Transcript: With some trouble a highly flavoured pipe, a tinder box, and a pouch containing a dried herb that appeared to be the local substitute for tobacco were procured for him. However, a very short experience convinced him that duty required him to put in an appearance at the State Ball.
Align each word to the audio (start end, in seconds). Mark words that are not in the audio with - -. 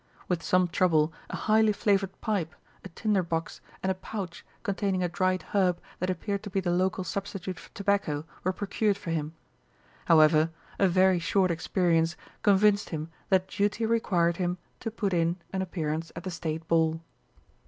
With 0.27 0.41
some 0.41 0.67
trouble 0.67 1.13
a 1.29 1.35
highly 1.35 1.71
flavoured 1.73 2.19
pipe, 2.21 2.55
a 2.83 2.89
tinder 2.89 3.21
box, 3.21 3.61
and 3.83 3.91
a 3.91 3.93
pouch 3.93 4.43
containing 4.63 5.03
a 5.03 5.07
dried 5.07 5.43
herb 5.53 5.79
that 5.99 6.09
appeared 6.09 6.41
to 6.41 6.49
be 6.49 6.59
the 6.59 6.71
local 6.71 7.03
substitute 7.03 7.59
for 7.59 7.69
tobacco 7.75 8.25
were 8.43 8.51
procured 8.51 8.97
for 8.97 9.11
him. 9.11 9.35
However, 10.05 10.49
a 10.79 10.87
very 10.87 11.19
short 11.19 11.51
experience 11.51 12.17
convinced 12.41 12.89
him 12.89 13.11
that 13.29 13.47
duty 13.47 13.85
required 13.85 14.37
him 14.37 14.57
to 14.79 14.89
put 14.89 15.13
in 15.13 15.35
an 15.53 15.61
appearance 15.61 16.11
at 16.15 16.23
the 16.23 16.31
State 16.31 16.67
Ball. 16.67 16.99